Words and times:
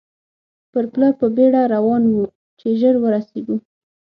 پر 0.71 0.83
پله 0.93 1.09
په 1.19 1.27
بېړه 1.35 1.61
روان 1.75 2.01
وو، 2.13 2.25
چې 2.59 2.67
ژر 2.79 2.95
ورسېږو. 2.99 3.55